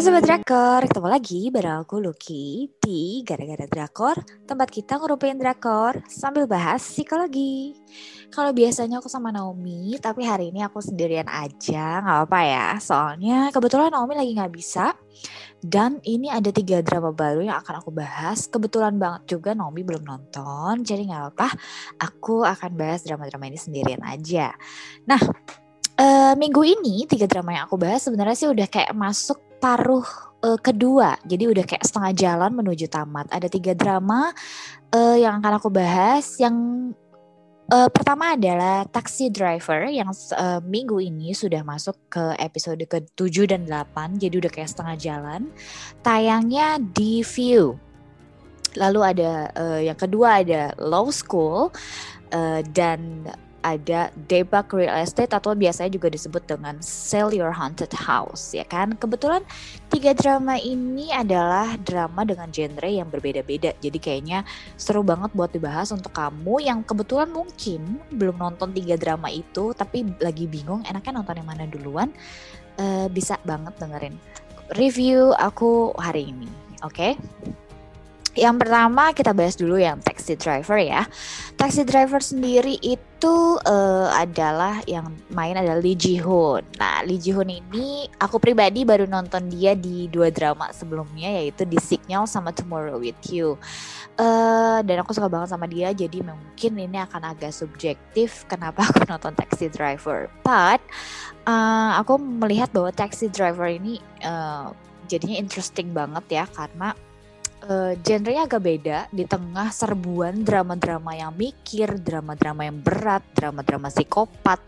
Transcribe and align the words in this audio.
Hai 0.00 0.08
Sobat 0.08 0.24
Drakor, 0.24 0.80
ketemu 0.88 1.08
lagi 1.12 1.40
bareng 1.52 1.84
aku 1.84 2.00
Lucky 2.00 2.72
di 2.80 3.20
Gara-Gara 3.20 3.68
Drakor 3.68 4.16
Tempat 4.48 4.72
kita 4.72 4.96
ngerupain 4.96 5.36
Drakor 5.36 6.00
sambil 6.08 6.48
bahas 6.48 6.80
psikologi. 6.80 7.76
Kalau 8.32 8.48
biasanya 8.56 9.04
aku 9.04 9.12
sama 9.12 9.28
Naomi, 9.28 10.00
tapi 10.00 10.24
hari 10.24 10.56
ini 10.56 10.64
aku 10.64 10.80
sendirian 10.80 11.28
aja 11.28 12.00
Gak 12.00 12.16
apa-apa 12.16 12.40
ya, 12.48 12.68
soalnya 12.80 13.52
kebetulan 13.52 13.92
Naomi 13.92 14.16
lagi 14.16 14.32
gak 14.32 14.56
bisa 14.56 14.96
Dan 15.60 16.00
ini 16.08 16.32
ada 16.32 16.48
tiga 16.48 16.80
drama 16.80 17.12
baru 17.12 17.44
yang 17.44 17.60
akan 17.60 17.84
aku 17.84 17.92
bahas. 17.92 18.48
Kebetulan 18.48 18.96
banget 18.96 19.36
juga 19.36 19.52
Naomi 19.52 19.84
belum 19.84 20.00
nonton 20.00 20.80
Jadi 20.80 21.12
gak 21.12 21.28
apa-apa, 21.28 21.48
aku 22.00 22.48
akan 22.48 22.72
bahas 22.72 23.04
drama-drama 23.04 23.52
ini 23.52 23.60
sendirian 23.60 24.00
aja. 24.00 24.56
Nah, 25.04 25.20
uh, 26.30 26.36
minggu 26.38 26.62
ini 26.62 27.10
tiga 27.10 27.26
drama 27.26 27.50
yang 27.58 27.66
aku 27.66 27.74
bahas 27.74 28.06
sebenarnya 28.06 28.36
sih 28.38 28.48
udah 28.50 28.66
kayak 28.70 28.94
masuk 28.94 29.38
paruh 29.58 30.06
uh, 30.46 30.58
kedua. 30.62 31.18
Jadi 31.26 31.50
udah 31.50 31.64
kayak 31.66 31.84
setengah 31.84 32.12
jalan 32.14 32.54
menuju 32.54 32.86
tamat. 32.86 33.26
Ada 33.34 33.50
tiga 33.50 33.74
drama 33.74 34.30
uh, 34.94 35.16
yang 35.18 35.42
akan 35.42 35.52
aku 35.58 35.68
bahas. 35.68 36.38
Yang 36.38 36.56
uh, 37.74 37.90
pertama 37.90 38.38
adalah 38.38 38.86
Taxi 38.88 39.28
Driver 39.28 39.90
yang 39.90 40.08
uh, 40.38 40.62
minggu 40.64 41.02
ini 41.02 41.34
sudah 41.34 41.66
masuk 41.66 41.98
ke 42.08 42.24
episode 42.38 42.80
ke-7 42.80 43.50
dan 43.50 43.62
8. 43.66 44.22
Jadi 44.22 44.34
udah 44.38 44.50
kayak 44.50 44.70
setengah 44.70 44.96
jalan. 44.96 45.42
Tayangnya 46.00 46.80
di 46.80 47.20
View. 47.20 47.76
Lalu 48.78 49.00
ada 49.02 49.50
uh, 49.58 49.80
yang 49.82 49.98
kedua 49.98 50.46
ada 50.46 50.72
Law 50.78 51.10
School 51.10 51.74
uh, 52.30 52.62
dan 52.70 53.26
ada 53.60 54.08
debug 54.28 54.72
real 54.72 54.96
estate 55.00 55.32
atau 55.32 55.52
biasanya 55.52 55.92
juga 55.92 56.08
disebut 56.08 56.44
dengan 56.48 56.80
sell 56.80 57.32
your 57.32 57.52
haunted 57.52 57.92
house 57.92 58.56
ya 58.56 58.64
kan 58.64 58.96
kebetulan 58.96 59.44
tiga 59.92 60.16
drama 60.16 60.56
ini 60.56 61.12
adalah 61.12 61.76
drama 61.80 62.24
dengan 62.24 62.48
genre 62.48 62.88
yang 62.88 63.08
berbeda-beda 63.08 63.76
jadi 63.78 63.98
kayaknya 64.00 64.38
seru 64.80 65.04
banget 65.04 65.32
buat 65.36 65.52
dibahas 65.52 65.92
untuk 65.92 66.12
kamu 66.16 66.64
yang 66.64 66.80
kebetulan 66.82 67.28
mungkin 67.28 68.00
belum 68.12 68.40
nonton 68.40 68.72
tiga 68.72 68.96
drama 68.96 69.28
itu 69.28 69.76
tapi 69.76 70.08
lagi 70.18 70.48
bingung 70.48 70.80
enaknya 70.88 71.20
nonton 71.20 71.40
yang 71.44 71.48
mana 71.48 71.64
duluan 71.68 72.08
uh, 72.80 73.06
bisa 73.12 73.36
banget 73.44 73.76
dengerin 73.76 74.16
review 74.80 75.36
aku 75.36 75.92
hari 76.00 76.32
ini 76.32 76.48
oke 76.80 76.94
okay? 76.94 77.12
Yang 78.38 78.56
pertama 78.62 79.10
kita 79.10 79.34
bahas 79.34 79.58
dulu 79.58 79.74
yang 79.74 79.98
taxi 79.98 80.38
driver 80.38 80.78
ya. 80.78 81.02
Taxi 81.58 81.82
driver 81.82 82.22
sendiri 82.22 82.78
itu 82.78 83.58
uh, 83.66 84.08
adalah 84.14 84.78
yang 84.86 85.10
main 85.34 85.58
adalah 85.58 85.82
Lee 85.82 85.98
Ji 85.98 86.22
Hoon. 86.22 86.62
Nah 86.78 87.02
Lee 87.02 87.18
Ji 87.18 87.34
Hoon 87.34 87.50
ini 87.50 88.06
aku 88.22 88.38
pribadi 88.38 88.86
baru 88.86 89.10
nonton 89.10 89.50
dia 89.50 89.74
di 89.74 90.06
dua 90.06 90.30
drama 90.30 90.70
sebelumnya 90.70 91.42
yaitu 91.42 91.66
di 91.66 91.74
Signal 91.82 92.30
sama 92.30 92.54
Tomorrow 92.54 93.02
with 93.02 93.18
You. 93.34 93.58
Uh, 94.14 94.78
dan 94.86 95.02
aku 95.02 95.10
suka 95.10 95.26
banget 95.26 95.50
sama 95.50 95.66
dia 95.66 95.90
jadi 95.90 96.22
mungkin 96.22 96.76
ini 96.76 97.02
akan 97.02 97.34
agak 97.34 97.50
subjektif 97.50 98.46
kenapa 98.46 98.86
aku 98.86 99.02
nonton 99.10 99.34
Taxi 99.34 99.66
Driver. 99.66 100.30
But 100.46 100.78
uh, 101.50 101.98
aku 101.98 102.14
melihat 102.14 102.70
bahwa 102.70 102.94
Taxi 102.94 103.26
Driver 103.26 103.66
ini 103.66 103.98
uh, 104.22 104.70
jadinya 105.10 105.34
interesting 105.34 105.90
banget 105.90 106.24
ya 106.30 106.44
karena 106.46 106.94
uh, 107.66 107.92
genrenya 108.00 108.48
agak 108.48 108.62
beda 108.62 108.98
di 109.12 109.24
tengah 109.28 109.68
serbuan 109.72 110.44
drama-drama 110.44 111.12
yang 111.16 111.32
mikir, 111.34 112.00
drama-drama 112.00 112.68
yang 112.68 112.78
berat, 112.80 113.24
drama-drama 113.36 113.92
psikopat 113.92 114.60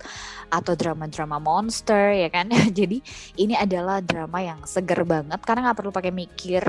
atau 0.53 0.73
drama-drama 0.77 1.41
monster 1.41 2.13
ya 2.13 2.29
kan. 2.29 2.49
Jadi 2.79 3.01
ini 3.41 3.57
adalah 3.57 4.05
drama 4.05 4.43
yang 4.45 4.61
seger 4.69 5.05
banget 5.09 5.41
karena 5.45 5.71
nggak 5.71 5.79
perlu 5.79 5.93
pakai 5.95 6.13
mikir 6.13 6.63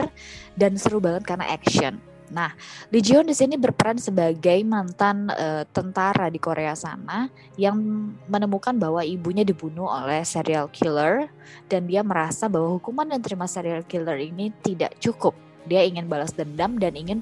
dan 0.55 0.79
seru 0.79 1.03
banget 1.03 1.27
karena 1.27 1.51
action. 1.51 1.99
Nah, 2.33 2.49
Lee 2.89 3.03
Ji 3.03 3.13
Hoon 3.13 3.29
di 3.29 3.37
sini 3.37 3.61
berperan 3.61 4.01
sebagai 4.01 4.57
mantan 4.65 5.29
uh, 5.29 5.69
tentara 5.69 6.33
di 6.33 6.41
Korea 6.41 6.73
sana 6.73 7.29
yang 7.61 7.77
menemukan 8.25 8.73
bahwa 8.73 9.05
ibunya 9.05 9.45
dibunuh 9.45 9.85
oleh 9.85 10.25
serial 10.25 10.65
killer 10.73 11.29
dan 11.69 11.85
dia 11.85 12.01
merasa 12.01 12.49
bahwa 12.49 12.73
hukuman 12.81 13.05
yang 13.13 13.21
terima 13.21 13.45
serial 13.45 13.85
killer 13.85 14.17
ini 14.17 14.49
tidak 14.65 14.97
cukup 14.97 15.37
dia 15.67 15.83
ingin 15.83 16.07
balas 16.11 16.35
dendam 16.35 16.75
dan 16.79 16.93
ingin 16.95 17.19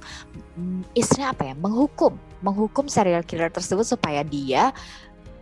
mm, 0.58 0.86
istilah 0.98 1.34
apa 1.34 1.52
ya 1.52 1.56
menghukum 1.58 2.18
menghukum 2.42 2.90
serial 2.90 3.22
killer 3.26 3.54
tersebut 3.54 3.86
supaya 3.86 4.26
dia 4.26 4.74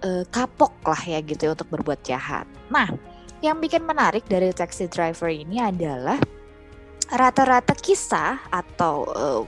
uh, 0.03 0.23
kapok 0.31 0.75
lah 0.83 1.01
ya 1.03 1.19
gitu 1.23 1.49
ya 1.49 1.51
untuk 1.55 1.69
berbuat 1.71 1.99
jahat. 2.03 2.45
Nah, 2.67 2.91
yang 3.39 3.59
bikin 3.59 3.87
menarik 3.87 4.27
dari 4.27 4.51
taxi 4.51 4.91
driver 4.91 5.31
ini 5.31 5.63
adalah 5.63 6.19
rata-rata 7.09 7.73
kisah 7.73 8.37
atau 8.51 8.95
uh, 9.09 9.41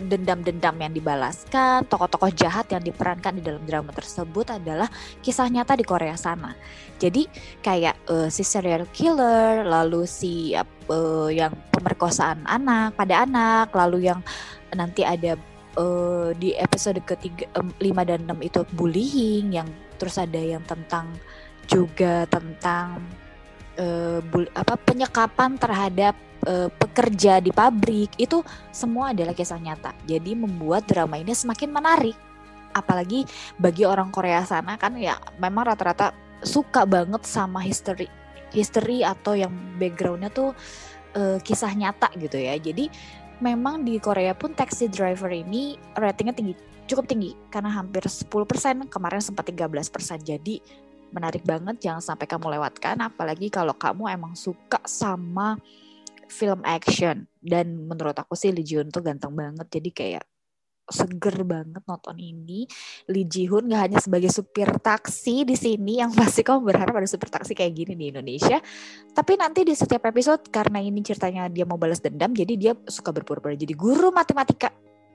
dendam-dendam 0.00 0.76
yang 0.80 0.92
dibalaskan, 0.92 1.84
tokoh-tokoh 1.86 2.32
jahat 2.32 2.68
yang 2.72 2.80
diperankan 2.80 3.38
di 3.38 3.42
dalam 3.44 3.62
drama 3.64 3.92
tersebut 3.92 4.56
adalah 4.56 4.88
kisah 5.20 5.48
nyata 5.48 5.76
di 5.76 5.84
Korea 5.84 6.16
sana. 6.16 6.56
Jadi 6.96 7.26
kayak 7.60 8.08
uh, 8.08 8.28
si 8.32 8.46
serial 8.46 8.88
killer, 8.94 9.66
lalu 9.66 10.08
si 10.08 10.54
uh, 10.56 11.28
yang 11.28 11.52
pemerkosaan 11.74 12.46
anak 12.48 12.96
pada 12.96 13.26
anak, 13.26 13.74
lalu 13.74 14.08
yang 14.08 14.20
nanti 14.72 15.04
ada 15.04 15.36
uh, 15.76 16.32
di 16.36 16.56
episode 16.56 17.00
ketiga 17.04 17.48
um, 17.56 17.72
5 17.80 18.08
dan 18.08 18.20
6 18.28 18.48
itu 18.48 18.60
bullying 18.76 19.46
yang 19.52 19.68
terus 19.96 20.18
ada 20.18 20.40
yang 20.40 20.64
tentang 20.64 21.12
juga 21.70 22.26
tentang 22.26 22.98
uh, 23.78 24.20
apa 24.56 24.74
penyekapan 24.82 25.56
terhadap 25.56 26.14
uh, 26.46 26.68
pekerja 26.70 27.38
di 27.38 27.50
pabrik 27.50 28.14
itu 28.18 28.40
semua 28.74 29.10
adalah 29.14 29.34
kisah 29.36 29.58
nyata. 29.58 29.94
Jadi 30.06 30.34
membuat 30.36 30.86
drama 30.88 31.18
ini 31.18 31.32
semakin 31.34 31.70
menarik. 31.70 32.16
Apalagi 32.72 33.28
bagi 33.60 33.84
orang 33.84 34.08
Korea 34.08 34.44
sana 34.48 34.80
kan 34.80 34.96
ya 34.96 35.20
memang 35.36 35.68
rata-rata 35.68 36.16
suka 36.40 36.88
banget 36.88 37.22
sama 37.28 37.60
history 37.60 38.08
history 38.52 39.04
atau 39.04 39.36
yang 39.36 39.52
backgroundnya 39.76 40.28
tuh 40.32 40.52
uh, 41.16 41.38
kisah 41.40 41.72
nyata 41.76 42.12
gitu 42.16 42.40
ya. 42.40 42.56
Jadi 42.56 42.88
memang 43.42 43.82
di 43.82 43.98
Korea 43.98 44.32
pun 44.38 44.54
taxi 44.54 44.86
driver 44.86 45.28
ini 45.28 45.74
ratingnya 45.98 46.36
tinggi 46.36 46.54
cukup 46.86 47.08
tinggi 47.08 47.32
karena 47.50 47.70
hampir 47.72 48.04
10% 48.04 48.28
kemarin 48.90 49.22
sempat 49.22 49.48
13% 49.48 49.88
jadi 50.22 50.60
menarik 51.12 51.44
banget 51.44 51.78
jangan 51.78 52.02
sampai 52.02 52.26
kamu 52.28 52.58
lewatkan 52.58 53.00
apalagi 53.00 53.52
kalau 53.52 53.76
kamu 53.76 54.12
emang 54.12 54.34
suka 54.36 54.80
sama 54.84 55.56
film 56.32 56.64
action. 56.64 57.28
Dan 57.36 57.84
menurut 57.84 58.16
aku 58.16 58.32
sih 58.32 58.48
Lee 58.48 58.64
Ji 58.64 58.80
Hoon 58.80 58.88
tuh 58.88 59.04
ganteng 59.04 59.36
banget. 59.36 59.68
Jadi 59.68 59.90
kayak 59.92 60.24
seger 60.88 61.44
banget 61.44 61.82
nonton 61.84 62.16
ini. 62.16 62.64
Lee 63.12 63.28
Ji 63.28 63.46
Hoon 63.46 63.70
gak 63.70 63.82
hanya 63.92 64.00
sebagai 64.00 64.32
supir 64.32 64.68
taksi 64.80 65.46
di 65.46 65.54
sini 65.54 66.00
yang 66.00 66.10
pasti 66.18 66.40
kamu 66.40 66.64
berharap 66.64 66.96
ada 66.96 67.08
supir 67.08 67.28
taksi 67.28 67.52
kayak 67.52 67.72
gini 67.76 67.92
di 67.94 68.04
Indonesia. 68.10 68.58
Tapi 69.12 69.32
nanti 69.36 69.62
di 69.62 69.76
setiap 69.76 70.08
episode 70.08 70.48
karena 70.48 70.80
ini 70.80 71.04
ceritanya 71.04 71.52
dia 71.52 71.68
mau 71.68 71.76
balas 71.76 72.00
dendam 72.00 72.32
jadi 72.32 72.54
dia 72.56 72.72
suka 72.88 73.12
berpura-pura 73.12 73.54
jadi 73.54 73.76
guru 73.76 74.10
matematika 74.10 74.72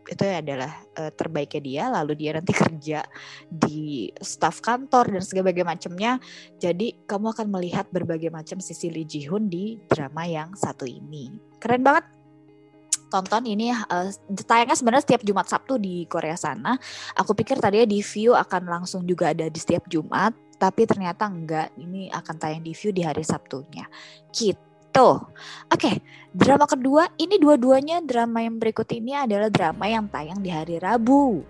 itu 0.07 0.23
adalah 0.23 0.71
uh, 0.95 1.11
terbaiknya 1.11 1.61
dia 1.61 1.83
lalu 1.91 2.13
dia 2.15 2.31
nanti 2.39 2.55
kerja 2.63 3.03
di 3.47 4.07
staf 4.19 4.63
kantor 4.63 5.19
dan 5.19 5.23
segala 5.23 5.51
macamnya 5.67 6.19
jadi 6.57 6.95
kamu 7.05 7.35
akan 7.35 7.47
melihat 7.51 7.85
berbagai 7.91 8.31
macam 8.31 8.63
sisi 8.63 8.87
Lee 8.87 9.07
Ji 9.07 9.27
Hoon 9.27 9.51
di 9.51 9.77
drama 9.91 10.23
yang 10.23 10.55
satu 10.55 10.87
ini 10.87 11.31
keren 11.59 11.83
banget 11.83 12.17
tonton 13.07 13.43
ini 13.47 13.71
uh, 13.71 14.11
tayangnya 14.43 14.75
sebenarnya 14.75 15.03
setiap 15.07 15.23
Jumat 15.23 15.47
Sabtu 15.47 15.79
di 15.79 16.03
Korea 16.11 16.35
sana. 16.35 16.75
Aku 17.15 17.31
pikir 17.31 17.55
tadinya 17.57 17.87
di 17.87 18.03
View 18.03 18.35
akan 18.35 18.67
langsung 18.67 19.07
juga 19.07 19.31
ada 19.31 19.47
di 19.47 19.59
setiap 19.59 19.87
Jumat, 19.87 20.35
tapi 20.59 20.83
ternyata 20.83 21.23
enggak. 21.25 21.71
Ini 21.79 22.11
akan 22.11 22.35
tayang 22.35 22.63
di 22.63 22.75
View 22.75 22.91
di 22.91 23.07
hari 23.07 23.23
Sabtunya. 23.23 23.87
Gitu. 24.35 24.66
Oke, 24.97 25.29
okay, 25.69 25.95
drama 26.33 26.65
kedua 26.65 27.05
ini 27.21 27.37
dua-duanya 27.37 28.01
drama 28.01 28.41
yang 28.41 28.57
berikut 28.57 28.89
ini 28.89 29.13
adalah 29.13 29.45
drama 29.53 29.85
yang 29.85 30.09
tayang 30.09 30.41
di 30.41 30.49
hari 30.49 30.81
Rabu. 30.81 31.45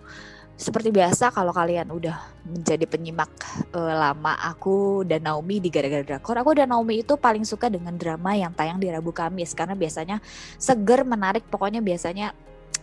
Seperti 0.60 0.92
biasa 0.92 1.32
kalau 1.32 1.56
kalian 1.56 1.88
udah 1.88 2.18
menjadi 2.44 2.84
penyimak 2.84 3.32
uh, 3.72 3.94
lama 3.96 4.36
aku 4.52 5.08
dan 5.08 5.24
Naomi 5.24 5.64
di 5.64 5.72
gara-gara 5.72 6.04
drakor, 6.04 6.36
aku 6.36 6.60
dan 6.60 6.76
Naomi 6.76 7.08
itu 7.08 7.16
paling 7.16 7.48
suka 7.48 7.72
dengan 7.72 7.96
drama 7.96 8.36
yang 8.36 8.52
tayang 8.52 8.84
di 8.84 8.92
Rabu 8.92 9.16
Kamis 9.16 9.56
karena 9.56 9.80
biasanya 9.80 10.20
seger, 10.60 11.08
menarik, 11.08 11.48
pokoknya 11.48 11.80
biasanya 11.80 12.36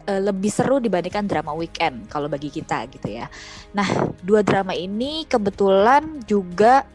uh, 0.08 0.20
lebih 0.32 0.48
seru 0.48 0.80
dibandingkan 0.80 1.28
drama 1.28 1.52
weekend 1.52 2.08
kalau 2.08 2.24
bagi 2.32 2.48
kita 2.48 2.88
gitu 2.88 3.20
ya. 3.20 3.28
Nah, 3.76 4.16
dua 4.24 4.40
drama 4.40 4.72
ini 4.72 5.28
kebetulan 5.28 6.24
juga 6.24 6.88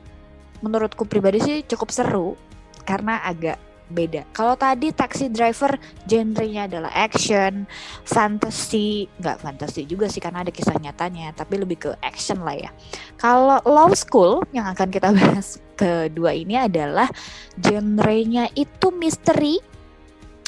menurutku 0.66 1.06
pribadi 1.06 1.38
sih 1.38 1.58
cukup 1.70 1.94
seru 1.94 2.49
karena 2.90 3.22
agak 3.22 3.62
beda. 3.90 4.26
Kalau 4.34 4.54
tadi 4.54 4.94
Taxi 4.94 5.28
Driver 5.30 5.78
genrenya 6.06 6.70
adalah 6.70 6.94
action, 6.94 7.66
fantasy, 8.06 9.10
nggak 9.18 9.42
fantasy 9.42 9.86
juga 9.86 10.06
sih 10.06 10.22
karena 10.22 10.46
ada 10.46 10.54
kisah 10.54 10.78
nyatanya, 10.78 11.34
tapi 11.34 11.62
lebih 11.62 11.78
ke 11.90 11.92
action 12.06 12.46
lah 12.46 12.58
ya. 12.58 12.72
Kalau 13.18 13.62
Law 13.66 13.92
School 13.98 14.46
yang 14.54 14.70
akan 14.70 14.90
kita 14.94 15.10
bahas 15.18 15.62
kedua 15.78 16.34
ini 16.38 16.58
adalah 16.58 17.10
genrenya 17.58 18.50
itu 18.54 18.94
misteri, 18.94 19.58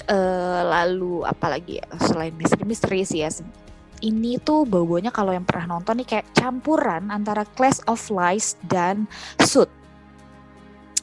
uh, 0.10 0.62
lalu 0.66 1.26
apalagi 1.26 1.82
ya 1.82 1.86
selain 1.98 2.34
misteri 2.38 2.64
misteri 2.66 3.02
sih 3.06 3.22
ya 3.26 3.30
ini 4.02 4.42
tuh 4.42 4.66
bau-baunya 4.66 5.14
kalau 5.14 5.30
yang 5.30 5.46
pernah 5.46 5.78
nonton 5.78 6.02
nih 6.02 6.10
kayak 6.10 6.28
campuran 6.34 7.14
antara 7.14 7.46
Clash 7.54 7.86
of 7.86 8.02
Lies 8.10 8.58
dan 8.66 9.06
Suit 9.46 9.70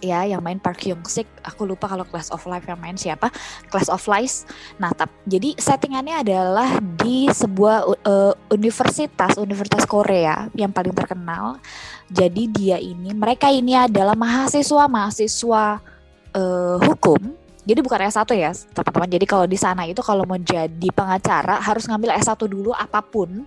ya 0.01 0.25
yang 0.25 0.43
main 0.43 0.59
Park 0.59 0.85
Hyung 0.85 1.03
Sik 1.07 1.27
aku 1.43 1.67
lupa 1.67 1.91
kalau 1.91 2.07
Class 2.07 2.31
of 2.31 2.43
Life 2.47 2.67
yang 2.67 2.79
main 2.79 2.97
siapa. 2.97 3.31
Class 3.71 3.91
of 3.91 4.03
Lies 4.07 4.49
nah 4.79 4.95
tap, 4.95 5.11
jadi 5.27 5.55
settingannya 5.59 6.23
adalah 6.23 6.79
di 7.01 7.27
sebuah 7.31 7.79
uh, 8.07 8.35
universitas 8.53 9.37
universitas 9.39 9.85
Korea 9.85 10.47
yang 10.55 10.71
paling 10.71 10.95
terkenal. 10.95 11.59
Jadi 12.09 12.49
dia 12.49 12.79
ini 12.81 13.13
mereka 13.13 13.53
ini 13.53 13.77
adalah 13.77 14.17
mahasiswa 14.17 14.85
mahasiswa 14.89 15.83
uh, 16.35 16.77
hukum. 16.83 17.37
Jadi 17.69 17.85
bukan 17.85 18.01
S1 18.09 18.25
ya 18.33 18.49
teman-teman. 18.73 19.13
Jadi 19.13 19.27
kalau 19.29 19.45
di 19.45 19.61
sana 19.61 19.85
itu 19.85 20.01
kalau 20.01 20.25
mau 20.25 20.41
jadi 20.41 20.89
pengacara 20.89 21.61
harus 21.61 21.85
ngambil 21.85 22.17
S1 22.17 22.41
dulu 22.49 22.73
apa 22.73 23.05
pun 23.05 23.45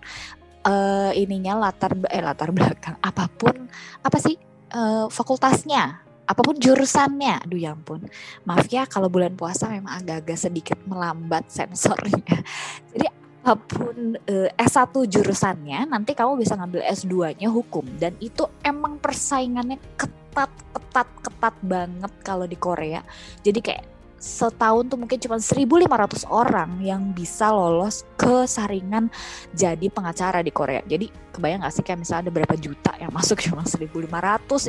uh, 0.66 1.12
ininya 1.14 1.58
latar 1.58 1.98
eh 2.10 2.22
latar 2.22 2.54
belakang 2.54 2.98
apa 3.02 3.26
pun 3.34 3.70
apa 4.06 4.18
sih 4.22 4.38
uh, 4.74 5.10
fakultasnya 5.10 6.02
apa 6.32 6.42
pun 6.42 6.56
jurusannya. 6.56 7.44
Aduh 7.44 7.60
ya 7.60 7.76
ampun. 7.76 8.08
Maaf 8.48 8.72
ya 8.72 8.88
kalau 8.88 9.12
bulan 9.12 9.36
puasa 9.36 9.68
memang 9.68 10.00
agak-agak 10.00 10.40
sedikit 10.40 10.80
melambat 10.88 11.52
sensornya. 11.52 12.40
Jadi 12.96 13.08
apa 13.42 13.58
pun 13.58 14.16
uh, 14.16 14.50
S1 14.54 14.94
jurusannya 14.94 15.90
nanti 15.90 16.14
kamu 16.14 16.40
bisa 16.40 16.56
ngambil 16.56 16.88
S2-nya 16.88 17.52
hukum. 17.52 17.84
Dan 18.00 18.16
itu 18.24 18.48
emang 18.64 18.96
persaingannya 19.04 19.76
ketat 20.00 20.52
ketat 20.72 21.10
ketat 21.20 21.56
banget 21.60 22.14
kalau 22.24 22.48
di 22.48 22.56
Korea. 22.56 23.04
Jadi 23.44 23.60
kayak 23.60 23.84
setahun 24.22 24.86
tuh 24.86 25.02
mungkin 25.02 25.18
cuma 25.18 25.42
1.500 25.42 26.30
orang 26.30 26.78
yang 26.86 27.10
bisa 27.10 27.50
lolos 27.50 28.06
ke 28.14 28.46
saringan 28.46 29.10
jadi 29.58 29.90
pengacara 29.90 30.46
di 30.46 30.54
Korea. 30.54 30.86
Jadi 30.86 31.10
kebayang 31.34 31.66
gak 31.66 31.74
sih 31.74 31.84
kayak 31.84 32.06
misalnya 32.06 32.30
ada 32.30 32.32
berapa 32.32 32.56
juta 32.62 32.94
yang 33.02 33.10
masuk 33.10 33.42
cuma 33.50 33.66
1.500 33.66 33.90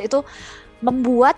itu 0.01 0.19
membuat 0.81 1.37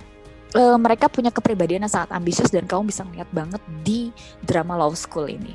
uh, 0.55 0.77
mereka 0.79 1.11
punya 1.11 1.29
kepribadian 1.29 1.85
yang 1.85 1.93
sangat 1.93 2.15
ambisius 2.15 2.49
dan 2.49 2.65
kamu 2.65 2.89
bisa 2.89 3.03
ngeliat 3.03 3.29
banget 3.35 3.61
di 3.83 4.09
drama 4.41 4.79
Law 4.79 4.95
School 4.95 5.27
ini. 5.27 5.53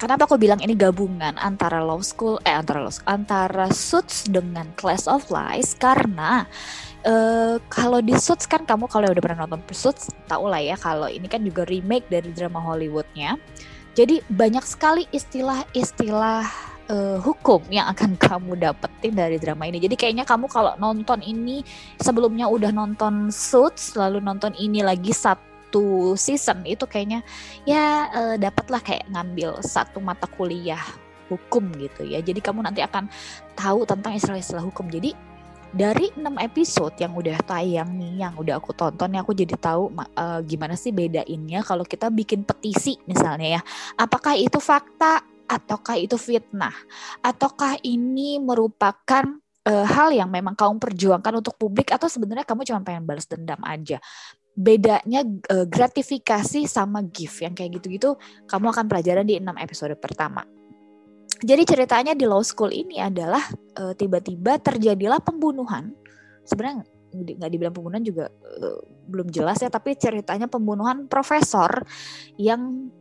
Kenapa 0.00 0.24
aku 0.24 0.40
bilang 0.40 0.56
ini 0.64 0.72
gabungan 0.72 1.36
antara 1.36 1.84
Law 1.84 2.00
School 2.00 2.40
eh 2.48 2.56
antara 2.56 2.88
School, 2.88 3.08
antara 3.08 3.68
Suits 3.68 4.24
dengan 4.26 4.68
Class 4.76 5.06
of 5.06 5.30
Lies 5.30 5.78
karena 5.78 6.44
Uh, 7.00 7.56
kalau 7.72 8.04
di 8.04 8.12
Suits 8.12 8.44
kan 8.44 8.68
kamu 8.68 8.84
kalau 8.84 9.08
udah 9.08 9.24
pernah 9.24 9.48
nonton 9.48 9.64
Suits 9.72 10.12
tahu 10.28 10.52
lah 10.52 10.60
ya 10.60 10.76
kalau 10.76 11.08
ini 11.08 11.24
kan 11.32 11.40
juga 11.40 11.64
remake 11.64 12.04
dari 12.12 12.28
drama 12.28 12.60
Hollywoodnya. 12.60 13.40
Jadi 13.96 14.20
banyak 14.28 14.60
sekali 14.68 15.08
istilah-istilah 15.08 16.69
uh, 16.90 17.18
hukum 17.22 17.62
yang 17.70 17.86
akan 17.88 18.18
kamu 18.26 18.58
dapetin 18.58 19.14
dari 19.14 19.38
drama 19.38 19.64
ini. 19.70 19.78
Jadi 19.78 19.94
kayaknya 19.94 20.26
kamu 20.26 20.50
kalau 20.50 20.74
nonton 20.76 21.22
ini 21.22 21.62
sebelumnya 22.02 22.50
udah 22.50 22.74
nonton 22.74 23.30
Suits 23.30 23.94
lalu 23.94 24.18
nonton 24.18 24.52
ini 24.58 24.82
lagi 24.82 25.14
satu 25.14 26.18
season 26.18 26.66
itu 26.66 26.84
kayaknya 26.84 27.22
ya 27.62 28.10
uh, 28.10 28.36
dapatlah 28.36 28.82
kayak 28.82 29.06
ngambil 29.08 29.62
satu 29.62 30.02
mata 30.02 30.26
kuliah 30.26 30.82
hukum 31.30 31.70
gitu 31.78 32.02
ya. 32.02 32.18
Jadi 32.18 32.42
kamu 32.42 32.66
nanti 32.66 32.82
akan 32.82 33.06
tahu 33.54 33.86
tentang 33.86 34.18
istilah-istilah 34.18 34.66
hukum. 34.66 34.90
Jadi 34.90 35.30
dari 35.70 36.10
enam 36.18 36.34
episode 36.42 36.98
yang 36.98 37.14
udah 37.14 37.38
tayang 37.46 37.94
nih 37.94 38.26
yang 38.26 38.34
udah 38.34 38.58
aku 38.58 38.74
tonton 38.74 39.14
aku 39.14 39.30
jadi 39.30 39.54
tahu 39.54 39.94
uh, 39.94 40.42
gimana 40.42 40.74
sih 40.74 40.90
bedainnya 40.90 41.62
kalau 41.62 41.86
kita 41.86 42.10
bikin 42.10 42.42
petisi 42.42 42.98
misalnya 43.06 43.58
ya 43.58 43.62
apakah 43.94 44.34
itu 44.34 44.58
fakta 44.58 45.29
ataukah 45.50 45.98
itu 45.98 46.14
fitnah? 46.14 46.72
Ataukah 47.18 47.82
ini 47.82 48.38
merupakan 48.38 49.26
uh, 49.66 49.86
hal 49.90 50.14
yang 50.14 50.30
memang 50.30 50.54
kamu 50.54 50.78
perjuangkan 50.78 51.42
untuk 51.42 51.58
publik 51.58 51.90
atau 51.90 52.06
sebenarnya 52.06 52.46
kamu 52.46 52.62
cuma 52.62 52.86
pengen 52.86 53.02
balas 53.02 53.26
dendam 53.26 53.58
aja? 53.66 53.98
Bedanya 54.54 55.26
uh, 55.50 55.66
gratifikasi 55.66 56.70
sama 56.70 57.02
gift 57.10 57.42
yang 57.42 57.58
kayak 57.58 57.82
gitu-gitu 57.82 58.14
kamu 58.46 58.70
akan 58.70 58.86
pelajaran 58.86 59.26
di 59.26 59.42
enam 59.42 59.58
episode 59.58 59.98
pertama. 59.98 60.46
Jadi 61.40 61.62
ceritanya 61.64 62.12
di 62.12 62.28
law 62.28 62.44
school 62.44 62.68
ini 62.68 63.00
adalah 63.00 63.40
tiba 63.96 64.20
tiba-tiba 64.20 64.60
terjadilah 64.60 65.24
pembunuhan. 65.24 65.88
Sebenarnya 66.44 66.84
nggak 67.10 67.50
dibilang 67.50 67.72
pembunuhan 67.72 68.04
juga 68.04 68.28
uh, 68.28 68.78
belum 69.08 69.32
jelas 69.32 69.56
ya, 69.64 69.72
tapi 69.72 69.96
ceritanya 69.96 70.52
pembunuhan 70.52 71.08
profesor 71.08 71.80
yang 72.36 72.92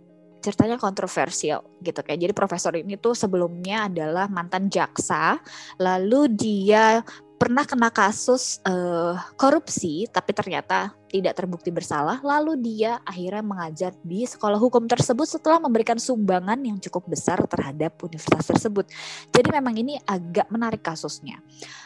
ceritanya 0.49 0.81
kontroversial 0.81 1.61
gitu 1.85 2.01
kayak 2.01 2.25
jadi 2.25 2.33
profesor 2.33 2.73
ini 2.73 2.97
tuh 2.97 3.13
sebelumnya 3.13 3.85
adalah 3.85 4.25
mantan 4.25 4.65
jaksa 4.65 5.37
lalu 5.77 6.25
dia 6.33 7.05
pernah 7.39 7.63
kena 7.63 7.87
kasus 7.87 8.59
uh, 8.67 9.15
korupsi 9.37 10.09
tapi 10.11 10.35
ternyata 10.35 10.91
tidak 11.07 11.39
terbukti 11.39 11.71
bersalah 11.71 12.19
lalu 12.19 12.57
dia 12.59 12.99
akhirnya 13.07 13.45
mengajar 13.45 13.91
di 14.03 14.27
sekolah 14.27 14.59
hukum 14.59 14.89
tersebut 14.89 15.39
setelah 15.39 15.61
memberikan 15.63 15.95
sumbangan 15.95 16.59
yang 16.59 16.81
cukup 16.83 17.07
besar 17.07 17.39
terhadap 17.47 17.95
universitas 18.03 18.43
tersebut. 18.51 18.91
Jadi 19.31 19.47
memang 19.55 19.73
ini 19.79 19.95
agak 20.03 20.51
menarik 20.51 20.83
kasusnya. 20.83 21.39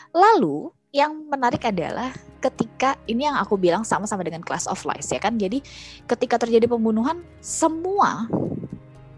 Lalu 0.10 0.74
yang 0.93 1.25
menarik 1.25 1.65
adalah 1.65 2.13
ketika 2.37 2.93
ini 3.09 3.25
yang 3.25 3.41
aku 3.41 3.57
bilang 3.57 3.81
sama-sama 3.81 4.21
dengan 4.21 4.45
class 4.45 4.69
of 4.69 4.77
lies 4.85 5.09
ya 5.09 5.17
kan. 5.17 5.41
Jadi 5.41 5.65
ketika 6.05 6.37
terjadi 6.37 6.69
pembunuhan 6.69 7.25
semua 7.41 8.29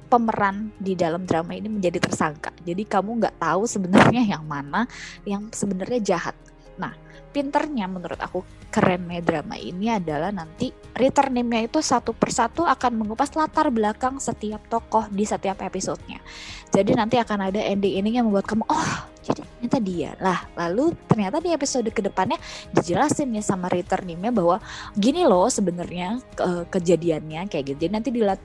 pemeran 0.08 0.72
di 0.80 0.96
dalam 0.96 1.28
drama 1.28 1.52
ini 1.52 1.68
menjadi 1.68 2.00
tersangka. 2.00 2.56
Jadi 2.64 2.88
kamu 2.88 3.20
nggak 3.20 3.36
tahu 3.44 3.68
sebenarnya 3.68 4.24
yang 4.24 4.48
mana 4.48 4.88
yang 5.28 5.52
sebenarnya 5.52 6.16
jahat. 6.16 6.36
Nah, 6.80 6.96
pinternya 7.36 7.92
menurut 7.92 8.24
aku 8.24 8.40
kerennya 8.72 9.20
drama 9.20 9.60
ini 9.60 9.92
adalah 9.92 10.32
nanti 10.32 10.72
return 10.96 11.36
name-nya 11.36 11.68
itu 11.68 11.84
satu 11.84 12.16
persatu 12.16 12.64
akan 12.64 13.04
mengupas 13.04 13.36
latar 13.36 13.68
belakang 13.68 14.16
setiap 14.24 14.64
tokoh 14.72 15.12
di 15.12 15.28
setiap 15.28 15.60
episodenya. 15.60 16.24
Jadi 16.72 16.96
nanti 16.96 17.20
akan 17.20 17.52
ada 17.52 17.60
ending-ending 17.60 18.24
yang 18.24 18.32
membuat 18.32 18.48
kamu 18.48 18.64
oh 18.72 19.15
jadi 19.26 19.42
ternyata 19.42 19.80
dia 19.82 20.12
lah. 20.22 20.40
Lalu 20.54 20.94
ternyata 21.10 21.42
di 21.42 21.50
episode 21.50 21.90
ke 21.90 22.02
depannya 22.06 22.38
dijelasin 22.70 23.34
ya 23.34 23.42
sama 23.42 23.66
return 23.74 24.06
name-nya 24.06 24.30
bahwa 24.30 24.62
gini 24.94 25.26
loh 25.26 25.50
sebenarnya 25.50 26.22
ke 26.38 26.70
kejadiannya 26.70 27.50
kayak 27.50 27.74
gitu. 27.74 27.90
Jadi 27.90 27.92
nanti 27.92 28.10
dilihat 28.14 28.42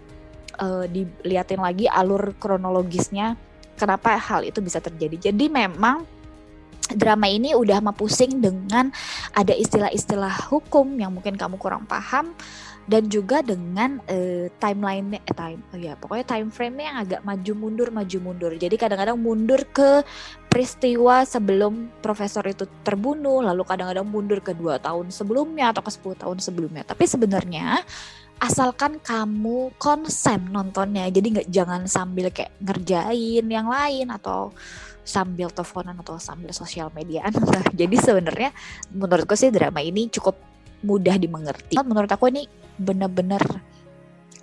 uh, 0.57 0.89
diliatin 0.89 1.61
lagi 1.61 1.85
alur 1.85 2.33
kronologisnya 2.41 3.37
kenapa 3.77 4.17
hal 4.17 4.45
itu 4.49 4.65
bisa 4.65 4.81
terjadi. 4.81 5.31
Jadi 5.31 5.53
memang 5.53 6.09
drama 6.97 7.31
ini 7.31 7.55
udah 7.55 7.79
mah 7.85 7.95
pusing 7.95 8.43
dengan 8.43 8.91
ada 9.37 9.55
istilah-istilah 9.55 10.51
hukum 10.51 10.99
yang 10.99 11.15
mungkin 11.15 11.39
kamu 11.39 11.55
kurang 11.61 11.87
paham 11.87 12.35
dan 12.91 13.07
juga 13.07 13.39
dengan 13.45 14.03
uh, 14.11 14.51
timeline 14.59 15.23
eh 15.23 15.35
time 15.37 15.63
oh 15.71 15.79
ya 15.79 15.95
pokoknya 15.95 16.27
time 16.27 16.51
frame 16.51 16.83
yang 16.83 16.97
agak 16.99 17.21
maju 17.23 17.53
mundur 17.55 17.89
maju 17.95 18.19
mundur. 18.19 18.53
Jadi 18.59 18.75
kadang-kadang 18.75 19.15
mundur 19.15 19.63
ke 19.71 20.03
peristiwa 20.51 21.23
sebelum 21.23 21.89
profesor 22.03 22.43
itu 22.45 22.67
terbunuh, 22.83 23.41
lalu 23.41 23.63
kadang-kadang 23.63 24.05
mundur 24.05 24.43
ke 24.43 24.51
dua 24.51 24.83
tahun 24.83 25.15
sebelumnya 25.15 25.71
atau 25.71 25.81
ke 25.87 25.91
10 25.95 26.27
tahun 26.27 26.39
sebelumnya. 26.43 26.83
Tapi 26.83 27.07
sebenarnya 27.07 27.87
asalkan 28.43 28.99
kamu 28.99 29.77
konsen 29.77 30.49
nontonnya 30.49 31.13
jadi 31.13 31.29
nggak 31.39 31.49
jangan 31.53 31.85
sambil 31.85 32.33
kayak 32.33 32.57
ngerjain 32.65 33.45
yang 33.45 33.69
lain 33.69 34.09
atau 34.09 34.51
sambil 35.05 35.53
teleponan 35.53 35.97
atau 36.01 36.17
sambil 36.17 36.53
sosial 36.53 36.93
media. 36.95 37.27
Jadi 37.81 37.97
sebenarnya 37.99 38.55
menurutku 38.95 39.35
sih 39.35 39.51
drama 39.51 39.83
ini 39.83 40.07
cukup 40.13 40.39
mudah 40.87 41.17
dimengerti. 41.19 41.75
Menurut 41.83 42.07
aku 42.07 42.31
ini 42.31 42.47
bener-bener 42.79 43.43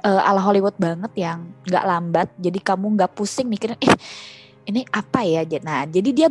uh, 0.04 0.22
ala 0.28 0.42
Hollywood 0.44 0.76
banget 0.76 1.14
yang 1.16 1.48
nggak 1.64 1.86
lambat. 1.88 2.28
Jadi 2.36 2.60
kamu 2.60 3.00
nggak 3.00 3.12
pusing 3.16 3.48
mikirin 3.48 3.80
eh 3.80 3.96
ini 4.68 4.84
apa 4.92 5.24
ya? 5.24 5.48
Nah 5.64 5.88
jadi 5.88 6.10
dia 6.12 6.30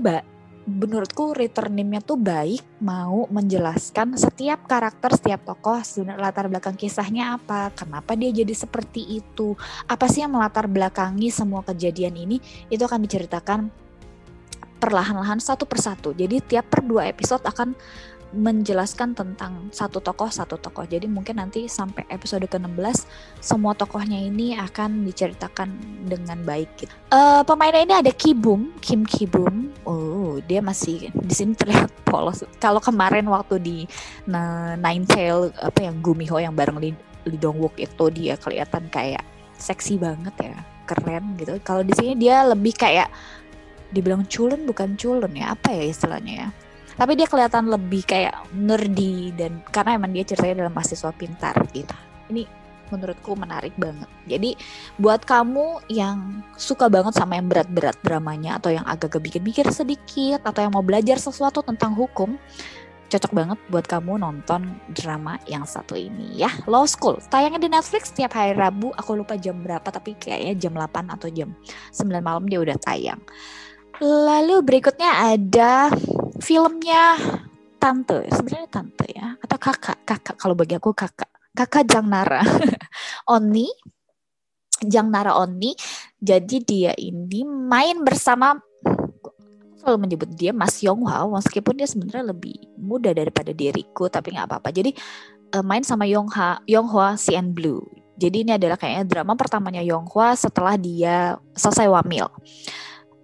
menurutku 0.67 1.31
return 1.31 1.79
name-nya 1.79 2.03
tuh 2.03 2.19
baik 2.19 2.83
mau 2.83 3.31
menjelaskan 3.31 4.19
setiap 4.19 4.67
karakter 4.67 5.15
setiap 5.15 5.47
tokoh 5.47 5.79
latar 6.19 6.51
belakang 6.51 6.75
kisahnya 6.75 7.39
apa 7.39 7.71
kenapa 7.71 8.19
dia 8.19 8.35
jadi 8.35 8.51
seperti 8.51 9.23
itu 9.23 9.55
apa 9.87 10.11
sih 10.11 10.27
yang 10.27 10.35
melatar 10.35 10.67
belakangi 10.67 11.31
semua 11.31 11.63
kejadian 11.63 12.19
ini 12.19 12.43
itu 12.67 12.83
akan 12.83 12.99
diceritakan 12.99 13.71
perlahan-lahan 14.77 15.41
satu 15.41 15.65
persatu. 15.65 16.13
Jadi 16.13 16.45
tiap 16.45 16.69
per 16.69 16.85
dua 16.85 17.09
episode 17.09 17.43
akan 17.43 17.73
menjelaskan 18.35 19.15
tentang 19.15 19.71
satu 19.71 20.03
tokoh 20.03 20.27
satu 20.27 20.59
tokoh. 20.59 20.83
Jadi 20.83 21.07
mungkin 21.07 21.39
nanti 21.39 21.71
sampai 21.71 22.03
episode 22.11 22.43
ke-16 22.51 23.07
semua 23.39 23.73
tokohnya 23.79 24.19
ini 24.19 24.59
akan 24.59 25.07
diceritakan 25.07 25.71
dengan 26.07 26.43
baik 26.43 26.71
gitu. 26.81 26.93
Uh, 27.15 27.47
pemainnya 27.47 27.83
ini 27.87 27.95
ada 27.95 28.11
Kibum, 28.11 28.75
Kim 28.83 29.07
Kibum. 29.07 29.71
Oh, 29.87 30.43
dia 30.43 30.59
masih 30.59 31.15
di 31.15 31.35
sini 31.35 31.55
terlihat 31.55 31.93
polos. 32.03 32.43
Kalau 32.59 32.83
kemarin 32.83 33.31
waktu 33.31 33.63
di 33.63 33.79
Nine 34.27 35.07
Tail 35.07 35.55
apa 35.63 35.87
yang 35.87 36.03
Gumiho 36.03 36.43
yang 36.43 36.55
bareng 36.55 36.83
Lee, 36.83 36.97
Lee 37.27 37.39
Dong 37.39 37.63
Wook 37.63 37.79
itu 37.79 38.11
dia 38.11 38.35
kelihatan 38.35 38.91
kayak 38.91 39.23
seksi 39.57 39.97
banget 39.97 40.35
ya, 40.43 40.57
keren 40.85 41.39
gitu. 41.39 41.57
Kalau 41.63 41.87
di 41.87 41.95
sini 41.95 42.19
dia 42.19 42.43
lebih 42.45 42.75
kayak 42.75 43.09
dibilang 43.95 44.27
culun 44.27 44.67
bukan 44.67 44.99
culun 44.99 45.31
ya, 45.33 45.55
apa 45.55 45.71
ya 45.71 45.85
istilahnya 45.87 46.35
ya 46.35 46.49
tapi 46.97 47.13
dia 47.15 47.29
kelihatan 47.29 47.69
lebih 47.69 48.03
kayak 48.09 48.35
nerdy 48.57 49.33
dan 49.37 49.61
karena 49.69 50.01
emang 50.01 50.13
dia 50.17 50.25
ceritanya 50.25 50.67
dalam 50.67 50.75
mahasiswa 50.75 51.13
pintar 51.13 51.57
gitu. 51.73 51.97
Ini 52.33 52.45
menurutku 52.91 53.35
menarik 53.35 53.75
banget. 53.77 54.09
Jadi 54.27 54.55
buat 54.99 55.23
kamu 55.27 55.91
yang 55.91 56.43
suka 56.55 56.87
banget 56.87 57.19
sama 57.19 57.39
yang 57.39 57.51
berat-berat 57.51 57.99
dramanya 58.03 58.59
atau 58.59 58.71
yang 58.71 58.87
agak 58.87 59.19
bikin 59.19 59.43
mikir 59.43 59.67
sedikit 59.75 60.43
atau 60.47 60.63
yang 60.63 60.73
mau 60.75 60.87
belajar 60.87 61.19
sesuatu 61.19 61.63
tentang 61.63 61.95
hukum 61.95 62.39
cocok 63.07 63.33
banget 63.39 63.59
buat 63.71 63.87
kamu 63.87 64.19
nonton 64.19 64.83
drama 64.91 65.39
yang 65.47 65.63
satu 65.63 65.95
ini 65.95 66.43
ya. 66.43 66.51
Law 66.67 66.91
School 66.91 67.23
tayangnya 67.31 67.63
di 67.63 67.71
Netflix 67.71 68.11
setiap 68.11 68.35
hari 68.35 68.59
Rabu. 68.59 68.91
Aku 68.99 69.15
lupa 69.15 69.39
jam 69.39 69.63
berapa 69.63 69.87
tapi 69.87 70.19
kayaknya 70.19 70.55
jam 70.59 70.75
8 70.75 71.15
atau 71.15 71.31
jam 71.31 71.55
9 71.95 72.03
malam 72.19 72.45
dia 72.51 72.59
udah 72.59 72.77
tayang. 72.83 73.23
Lalu 74.03 74.61
berikutnya 74.61 75.09
ada 75.33 75.89
filmnya 76.41 77.17
tante 77.77 78.27
sebenarnya 78.33 78.69
tante 78.73 79.07
ya 79.13 79.37
atau 79.39 79.59
kakak 79.61 79.99
kakak 80.03 80.37
kalau 80.37 80.55
bagi 80.57 80.77
aku 80.77 80.93
kakak. 80.93 81.31
Kakak 81.57 81.89
Jang 81.89 82.13
Nara. 82.13 82.45
Oni 83.37 83.69
Jang 84.85 85.09
Nara 85.09 85.41
Oni. 85.41 85.73
Jadi 86.21 86.57
dia 86.61 86.93
ini 86.97 87.49
main 87.49 88.05
bersama 88.05 88.61
selalu 89.81 89.99
menyebut 90.03 90.29
dia 90.35 90.51
Mas 90.53 90.83
Yonghwa 90.83 91.39
meskipun 91.39 91.79
dia 91.79 91.87
sebenarnya 91.89 92.35
lebih 92.35 92.59
muda 92.77 93.15
daripada 93.15 93.55
diriku 93.57 94.11
tapi 94.13 94.37
nggak 94.37 94.53
apa-apa. 94.53 94.69
Jadi 94.75 94.93
uh, 95.57 95.65
main 95.65 95.81
sama 95.87 96.05
Yonghwa 96.05 96.61
Yonghwa 96.69 97.17
CN 97.17 97.57
Blue. 97.57 97.81
Jadi 98.17 98.49
ini 98.49 98.53
adalah 98.57 98.81
kayaknya 98.81 99.05
drama 99.05 99.37
pertamanya 99.37 99.85
Yonghwa 99.85 100.37
setelah 100.37 100.77
dia 100.77 101.37
selesai 101.57 101.89
wamil. 101.89 102.29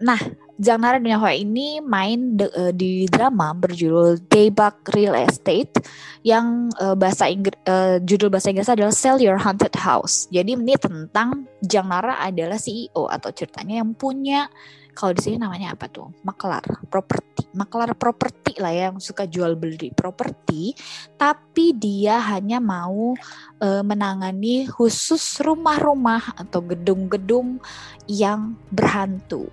Nah 0.01 0.21
Jang 0.61 0.85
Nara 0.85 1.01
Hwa 1.01 1.33
ini 1.33 1.81
main 1.81 2.37
de, 2.37 2.45
uh, 2.53 2.73
di 2.77 3.09
drama 3.09 3.57
berjudul 3.57 4.21
Daebak 4.29 4.85
Real 4.93 5.17
Estate 5.17 5.81
yang 6.21 6.69
uh, 6.77 6.93
bahasa 6.93 7.25
Inggris 7.33 7.57
uh, 7.65 7.97
judul 8.05 8.29
bahasa 8.29 8.53
Inggris 8.53 8.69
adalah 8.69 8.93
Sell 8.93 9.17
Your 9.17 9.41
Haunted 9.41 9.73
House. 9.81 10.29
Jadi 10.29 10.53
ini 10.53 10.77
tentang 10.77 11.49
Jang 11.65 11.89
Nara 11.89 12.21
adalah 12.21 12.61
CEO 12.61 13.09
atau 13.09 13.33
ceritanya 13.33 13.81
yang 13.81 13.97
punya 13.97 14.53
kalau 14.93 15.17
di 15.17 15.25
sini 15.25 15.41
namanya 15.41 15.73
apa 15.73 15.89
tuh? 15.89 16.13
Maklar 16.21 16.85
properti. 16.93 17.49
Maklar 17.57 17.97
properti 17.97 18.61
lah 18.61 18.73
ya, 18.73 18.93
yang 18.93 19.01
suka 19.01 19.25
jual 19.25 19.57
beli 19.57 19.89
properti, 19.93 20.77
tapi 21.17 21.73
dia 21.73 22.21
hanya 22.21 22.61
mau 22.61 23.17
uh, 23.61 23.83
menangani 23.85 24.69
khusus 24.69 25.41
rumah-rumah 25.41 26.37
atau 26.37 26.61
gedung-gedung 26.61 27.57
yang 28.05 28.53
berhantu 28.69 29.49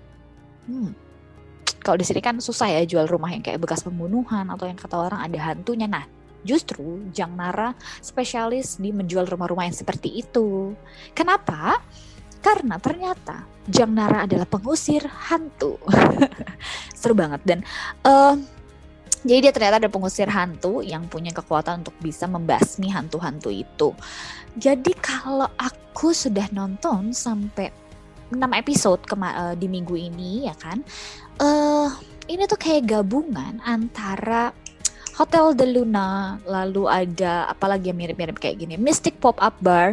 hmm, 0.68 0.90
kalau 1.80 1.96
di 1.96 2.04
sini 2.04 2.20
kan 2.20 2.36
susah 2.38 2.68
ya 2.68 2.82
jual 2.84 3.08
rumah 3.08 3.32
yang 3.32 3.40
kayak 3.40 3.60
bekas 3.60 3.80
pembunuhan 3.80 4.48
atau 4.52 4.68
yang 4.68 4.76
kata 4.76 4.96
orang 5.00 5.20
ada 5.24 5.38
hantunya. 5.40 5.88
Nah, 5.88 6.04
justru 6.44 7.08
Jang 7.12 7.36
Nara 7.36 7.72
spesialis 8.04 8.76
di 8.76 8.92
menjual 8.92 9.24
rumah-rumah 9.28 9.64
yang 9.68 9.76
seperti 9.76 10.20
itu. 10.20 10.76
Kenapa? 11.16 11.80
Karena 12.40 12.80
ternyata 12.80 13.44
Jang 13.68 13.92
Nara 13.92 14.24
adalah 14.28 14.48
pengusir 14.48 15.04
hantu. 15.30 15.80
Seru 17.00 17.16
banget 17.16 17.40
dan 17.48 17.58
uh, 18.04 18.36
jadi 19.20 19.48
dia 19.48 19.52
ternyata 19.52 19.84
ada 19.84 19.92
pengusir 19.92 20.32
hantu 20.32 20.80
yang 20.80 21.04
punya 21.04 21.28
kekuatan 21.32 21.84
untuk 21.84 21.92
bisa 22.00 22.24
membasmi 22.24 22.88
hantu-hantu 22.88 23.52
itu. 23.52 23.92
Jadi 24.56 24.96
kalau 24.96 25.48
aku 25.60 26.16
sudah 26.16 26.48
nonton 26.56 27.12
sampai 27.12 27.68
6 28.30 28.38
episode 28.38 29.02
uh, 29.10 29.54
di 29.58 29.66
minggu 29.66 29.94
ini 29.98 30.46
ya 30.46 30.54
kan. 30.56 30.80
Uh, 31.40 31.90
ini 32.30 32.46
tuh 32.46 32.58
kayak 32.60 32.86
gabungan 32.86 33.58
antara 33.66 34.54
Hotel 35.18 35.52
de 35.52 35.66
Luna, 35.68 36.40
lalu 36.48 36.88
ada 36.88 37.44
apalagi 37.50 37.92
yang 37.92 37.98
mirip-mirip 38.00 38.40
kayak 38.40 38.56
gini, 38.56 38.80
Mystic 38.80 39.20
Pop-up 39.20 39.52
Bar 39.60 39.92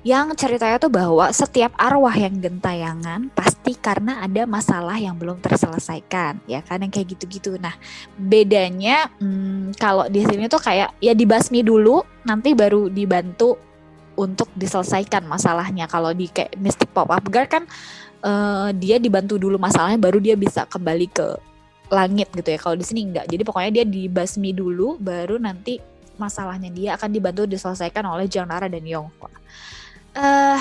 yang 0.00 0.32
ceritanya 0.32 0.80
tuh 0.80 0.88
bahwa 0.88 1.28
setiap 1.28 1.76
arwah 1.76 2.16
yang 2.16 2.40
gentayangan 2.40 3.28
pasti 3.36 3.76
karena 3.76 4.24
ada 4.24 4.48
masalah 4.48 4.96
yang 4.96 5.12
belum 5.12 5.44
terselesaikan 5.44 6.40
ya 6.48 6.64
kan 6.64 6.80
yang 6.80 6.88
kayak 6.88 7.12
gitu-gitu. 7.12 7.60
Nah 7.60 7.76
bedanya 8.16 9.12
hmm, 9.20 9.76
kalau 9.76 10.08
di 10.08 10.24
sini 10.24 10.48
tuh 10.48 10.62
kayak 10.62 10.96
ya 11.04 11.12
dibasmi 11.12 11.60
dulu 11.60 12.00
nanti 12.24 12.56
baru 12.56 12.88
dibantu 12.88 13.60
untuk 14.20 14.52
diselesaikan 14.52 15.24
masalahnya. 15.24 15.88
Kalau 15.88 16.12
di 16.12 16.28
kayak 16.28 16.60
Mystic 16.60 16.92
Pop 16.92 17.08
Up 17.08 17.24
Girl 17.32 17.48
kan 17.48 17.64
uh, 18.20 18.68
dia 18.76 19.00
dibantu 19.00 19.40
dulu 19.40 19.56
masalahnya 19.56 19.96
baru 19.96 20.20
dia 20.20 20.36
bisa 20.36 20.68
kembali 20.68 21.08
ke 21.08 21.26
langit 21.88 22.28
gitu 22.36 22.52
ya. 22.52 22.58
Kalau 22.60 22.76
di 22.76 22.84
sini 22.84 23.08
enggak. 23.08 23.24
Jadi 23.32 23.42
pokoknya 23.42 23.70
dia 23.80 23.84
dibasmi 23.88 24.52
dulu 24.52 25.00
baru 25.00 25.40
nanti 25.40 25.80
masalahnya 26.20 26.68
dia 26.68 27.00
akan 27.00 27.08
dibantu 27.08 27.48
diselesaikan 27.48 28.04
oleh 28.04 28.28
Jang 28.28 28.52
Nara 28.52 28.68
dan 28.68 28.84
Yonghwa. 28.84 29.32
Uh, 30.12 30.60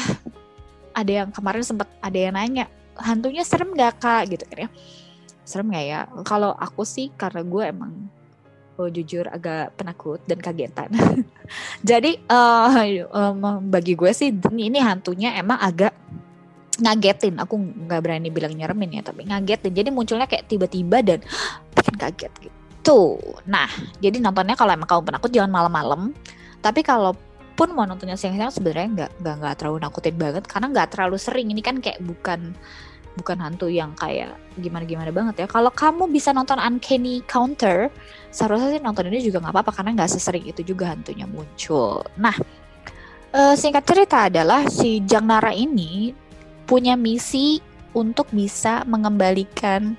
ada 0.95 1.11
yang 1.23 1.29
kemarin 1.29 1.63
sempat 1.65 1.87
ada 1.99 2.17
yang 2.17 2.35
nanya 2.35 2.65
hantunya 2.99 3.43
serem 3.47 3.71
gak 3.73 4.03
kak 4.03 4.35
gitu 4.35 4.43
kan 4.45 4.67
ya 4.67 4.69
serem 5.47 5.71
gak 5.71 5.85
ya 5.87 5.99
kalau 6.27 6.51
aku 6.53 6.83
sih 6.83 7.09
karena 7.15 7.41
gue 7.41 7.63
emang 7.63 7.93
oh, 8.79 8.88
jujur 8.88 9.27
agak 9.27 9.75
penakut 9.75 10.24
dan 10.24 10.39
kagetan. 10.39 10.89
Jadi 11.89 12.15
uh, 12.31 12.71
um, 13.12 13.59
bagi 13.67 14.00
gue 14.00 14.12
sih 14.15 14.31
ini, 14.55 14.79
hantunya 14.79 15.36
emang 15.36 15.59
agak 15.59 15.91
ngagetin. 16.79 17.36
Aku 17.43 17.59
nggak 17.59 18.00
berani 18.00 18.31
bilang 18.31 18.55
nyeremin 18.55 19.00
ya, 19.00 19.03
tapi 19.03 19.27
ngagetin. 19.27 19.75
Jadi 19.75 19.89
munculnya 19.91 20.31
kayak 20.31 20.48
tiba-tiba 20.48 21.03
dan 21.03 21.19
bikin 21.75 21.95
kaget 22.00 22.31
gitu. 22.39 23.19
Nah, 23.43 23.67
jadi 24.00 24.24
nontonnya 24.24 24.55
kalau 24.55 24.71
emang 24.71 24.88
kamu 24.88 25.03
penakut 25.12 25.29
jangan 25.36 25.51
malam-malam. 25.51 26.15
Tapi 26.63 26.79
kalau 26.79 27.12
pun 27.59 27.75
mau 27.75 27.83
nontonnya 27.83 28.15
siang-siang 28.15 28.55
sebenarnya 28.55 28.88
nggak 28.95 29.12
nggak 29.19 29.55
terlalu 29.59 29.83
nakutin 29.83 30.15
banget 30.15 30.48
karena 30.48 30.71
nggak 30.71 30.95
terlalu 30.95 31.19
sering 31.19 31.51
ini 31.51 31.59
kan 31.59 31.83
kayak 31.83 32.00
bukan 32.00 32.55
bukan 33.19 33.38
hantu 33.43 33.67
yang 33.67 33.91
kayak 33.99 34.39
gimana-gimana 34.55 35.11
banget 35.11 35.43
ya. 35.43 35.47
Kalau 35.51 35.69
kamu 35.69 36.07
bisa 36.07 36.31
nonton 36.31 36.55
Uncanny 36.55 37.19
Counter, 37.27 37.91
seharusnya 38.31 38.79
sih 38.79 38.81
nonton 38.81 39.11
ini 39.11 39.19
juga 39.19 39.43
nggak 39.43 39.53
apa-apa 39.59 39.71
karena 39.75 39.99
nggak 39.99 40.11
sesering 40.15 40.47
itu 40.47 40.63
juga 40.63 40.95
hantunya 40.95 41.27
muncul. 41.27 42.07
Nah, 42.15 42.35
uh, 43.35 43.55
singkat 43.59 43.83
cerita 43.83 44.31
adalah 44.31 44.63
si 44.71 45.03
Jang 45.03 45.27
Nara 45.27 45.51
ini 45.51 46.15
punya 46.63 46.95
misi 46.95 47.59
untuk 47.91 48.31
bisa 48.31 48.85
mengembalikan 48.88 49.97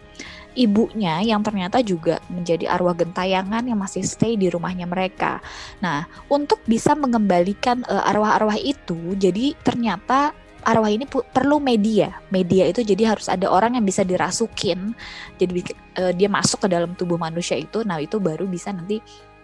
ibunya 0.58 1.22
yang 1.22 1.42
ternyata 1.46 1.78
juga 1.82 2.18
menjadi 2.26 2.66
arwah 2.70 2.94
gentayangan 2.94 3.62
yang 3.62 3.78
masih 3.78 4.02
stay 4.02 4.34
di 4.34 4.50
rumahnya 4.50 4.86
mereka. 4.86 5.38
Nah, 5.78 6.06
untuk 6.26 6.62
bisa 6.66 6.98
mengembalikan 6.98 7.86
uh, 7.86 8.10
arwah-arwah 8.10 8.58
itu, 8.58 9.14
jadi 9.14 9.54
ternyata 9.62 10.34
arwah 10.64 10.90
ini 10.92 11.04
perlu 11.08 11.58
media. 11.58 12.16
Media 12.28 12.68
itu 12.68 12.84
jadi 12.84 13.16
harus 13.16 13.26
ada 13.28 13.48
orang 13.48 13.76
yang 13.78 13.84
bisa 13.84 14.04
dirasukin. 14.06 14.92
Jadi 15.40 15.74
uh, 16.00 16.12
dia 16.12 16.28
masuk 16.28 16.64
ke 16.64 16.68
dalam 16.68 16.92
tubuh 16.94 17.16
manusia 17.16 17.56
itu. 17.56 17.82
Nah, 17.84 18.00
itu 18.00 18.20
baru 18.20 18.44
bisa 18.48 18.72
nanti 18.72 19.00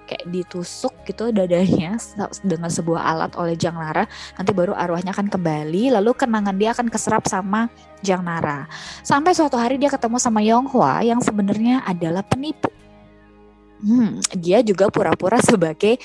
kayak 0.06 0.24
ditusuk 0.30 0.94
gitu 1.02 1.34
dadanya 1.34 1.98
dengan 2.46 2.70
sebuah 2.70 3.02
alat 3.02 3.32
oleh 3.34 3.58
Jang 3.58 3.76
Nara. 3.76 4.06
Nanti 4.38 4.54
baru 4.54 4.72
arwahnya 4.72 5.10
akan 5.10 5.26
kembali 5.26 5.98
lalu 5.98 6.14
kenangan 6.14 6.54
dia 6.54 6.70
akan 6.72 6.86
keserap 6.86 7.26
sama 7.26 7.66
Jang 8.06 8.22
Nara. 8.22 8.70
Sampai 9.02 9.34
suatu 9.34 9.58
hari 9.58 9.76
dia 9.76 9.90
ketemu 9.90 10.16
sama 10.22 10.40
Yong 10.40 10.70
Hwa 10.70 11.02
yang 11.02 11.18
sebenarnya 11.18 11.82
adalah 11.82 12.22
penipu. 12.22 12.70
Hmm, 13.76 14.24
dia 14.32 14.64
juga 14.64 14.88
pura-pura 14.88 15.36
sebagai 15.44 16.00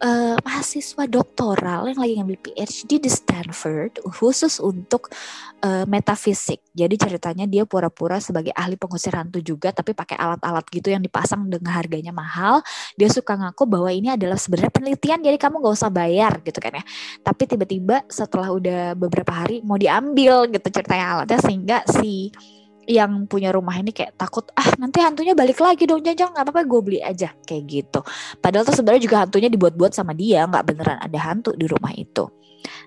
uh, 0.00 0.40
mahasiswa 0.40 1.04
doktoral 1.04 1.92
yang 1.92 2.00
lagi 2.00 2.14
ngambil 2.16 2.38
PhD 2.40 2.96
di 2.96 3.10
Stanford 3.12 4.00
khusus 4.16 4.56
untuk 4.56 5.12
uh, 5.60 5.84
metafisik. 5.84 6.64
Jadi 6.72 6.96
ceritanya 6.96 7.44
dia 7.44 7.68
pura-pura 7.68 8.16
sebagai 8.24 8.56
ahli 8.56 8.80
pengusir 8.80 9.12
hantu 9.12 9.44
juga 9.44 9.68
tapi 9.68 9.92
pakai 9.92 10.16
alat-alat 10.16 10.64
gitu 10.72 10.88
yang 10.88 11.04
dipasang 11.04 11.44
dengan 11.44 11.76
harganya 11.76 12.12
mahal. 12.16 12.64
Dia 12.96 13.12
suka 13.12 13.36
ngaku 13.36 13.68
bahwa 13.68 13.92
ini 13.92 14.16
adalah 14.16 14.40
sebenarnya 14.40 14.72
penelitian 14.72 15.20
jadi 15.20 15.36
kamu 15.36 15.60
gak 15.60 15.76
usah 15.76 15.92
bayar 15.92 16.40
gitu 16.40 16.56
kan 16.56 16.80
ya. 16.80 16.84
Tapi 17.20 17.42
tiba-tiba 17.44 18.08
setelah 18.08 18.48
udah 18.48 18.96
beberapa 18.96 19.44
hari 19.44 19.60
mau 19.60 19.76
diambil 19.76 20.48
gitu 20.48 20.72
ceritanya 20.72 21.20
alatnya 21.20 21.38
sehingga 21.44 21.84
si 21.84 22.32
yang 22.88 23.28
punya 23.28 23.52
rumah 23.52 23.76
ini 23.76 23.92
kayak 23.92 24.16
takut 24.16 24.48
ah 24.56 24.72
nanti 24.80 24.98
hantunya 25.04 25.36
balik 25.36 25.60
lagi 25.60 25.84
dong 25.84 26.00
jangan 26.00 26.32
nggak 26.32 26.44
apa-apa 26.48 26.62
gue 26.64 26.80
beli 26.80 27.00
aja. 27.04 27.32
Kayak 27.44 27.64
gitu. 27.68 28.00
Padahal 28.40 28.64
tuh 28.64 28.76
sebenarnya 28.76 29.02
juga 29.04 29.16
hantunya 29.26 29.48
dibuat-buat 29.52 29.92
sama 29.92 30.16
dia 30.16 30.48
nggak 30.48 30.64
beneran 30.64 30.98
ada 30.98 31.18
hantu 31.20 31.52
di 31.54 31.66
rumah 31.68 31.92
itu. 31.92 32.26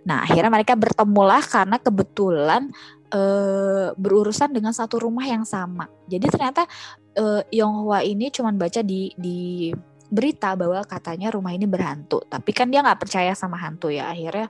Nah 0.06 0.26
akhirnya 0.26 0.52
mereka 0.54 0.74
bertemulah 0.78 1.42
karena 1.42 1.78
kebetulan 1.80 2.70
e, 3.10 3.22
berurusan 3.96 4.52
dengan 4.54 4.74
satu 4.74 5.02
rumah 5.02 5.26
yang 5.26 5.46
sama. 5.46 5.88
Jadi 6.10 6.26
ternyata 6.30 6.68
e, 7.14 7.48
Yonghua 7.54 8.04
ini 8.06 8.30
cuma 8.34 8.52
baca 8.54 8.82
di 8.82 9.14
di 9.18 9.72
berita 10.14 10.54
bahwa 10.54 10.86
katanya 10.86 11.34
rumah 11.34 11.54
ini 11.54 11.66
berhantu. 11.66 12.22
Tapi 12.28 12.52
kan 12.54 12.70
dia 12.70 12.86
nggak 12.86 13.02
percaya 13.02 13.34
sama 13.34 13.58
hantu 13.58 13.90
ya 13.90 14.14
akhirnya 14.14 14.50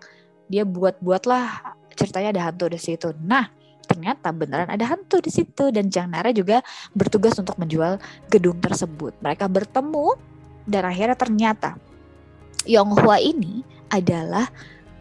dia 0.52 0.68
buat-buatlah 0.68 1.76
ceritanya 1.96 2.30
ada 2.36 2.44
hantu 2.52 2.68
di 2.68 2.80
situ. 2.82 3.16
Nah 3.24 3.63
ternyata 3.94 4.34
beneran 4.34 4.74
ada 4.74 4.90
hantu 4.90 5.22
di 5.22 5.30
situ 5.30 5.70
dan 5.70 5.94
Jang 5.94 6.10
Nara 6.10 6.34
juga 6.34 6.66
bertugas 6.98 7.38
untuk 7.38 7.62
menjual 7.62 8.02
gedung 8.34 8.58
tersebut. 8.58 9.14
Mereka 9.22 9.46
bertemu 9.46 10.18
dan 10.66 10.90
akhirnya 10.90 11.14
ternyata 11.14 11.78
Yonghua 12.66 13.22
ini 13.22 13.62
adalah 13.94 14.50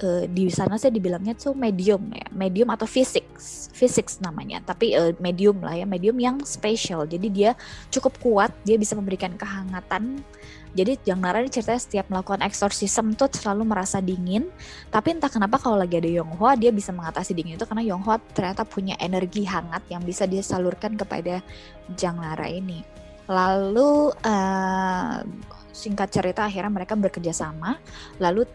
uh, 0.03 0.25
di 0.29 0.51
sana 0.51 0.77
saya 0.77 0.93
dibilangnya 0.93 1.33
tuh 1.39 1.55
medium 1.55 2.11
ya, 2.11 2.27
medium 2.35 2.69
atau 2.75 2.85
physics, 2.85 3.71
physics 3.73 4.19
namanya. 4.21 4.61
Tapi 4.61 4.93
uh, 4.99 5.15
medium 5.23 5.63
lah 5.63 5.79
ya, 5.79 5.87
medium 5.87 6.19
yang 6.19 6.37
special. 6.43 7.07
Jadi 7.07 7.31
dia 7.31 7.51
cukup 7.89 8.19
kuat, 8.21 8.51
dia 8.67 8.77
bisa 8.77 8.99
memberikan 8.99 9.33
kehangatan 9.39 10.21
jadi 10.73 10.97
Jang 11.05 11.21
Nara 11.21 11.45
ini 11.45 11.53
ceritanya 11.53 11.81
setiap 11.85 12.09
melakukan 12.09 12.41
exorcism 12.41 13.13
tuh 13.13 13.29
selalu 13.29 13.69
merasa 13.69 14.01
dingin. 14.01 14.49
Tapi 14.89 15.21
entah 15.21 15.29
kenapa 15.29 15.61
kalau 15.61 15.77
lagi 15.77 16.01
ada 16.01 16.09
Yonghua 16.09 16.57
dia 16.57 16.73
bisa 16.73 16.97
mengatasi 16.97 17.37
dingin 17.37 17.61
itu 17.61 17.69
karena 17.69 17.85
Yonghua 17.85 18.17
ternyata 18.33 18.65
punya 18.65 18.97
energi 18.97 19.45
hangat 19.45 19.85
yang 19.93 20.01
bisa 20.01 20.25
dia 20.25 20.41
salurkan 20.41 20.97
kepada 20.97 21.45
Jang 21.93 22.25
Nara 22.25 22.49
ini. 22.49 22.81
Lalu 23.29 24.17
uh, 24.17 25.17
singkat 25.77 26.09
cerita 26.09 26.49
akhirnya 26.49 26.73
mereka 26.73 26.97
bekerja 26.97 27.37
sama. 27.37 27.77
Lalu 28.17 28.49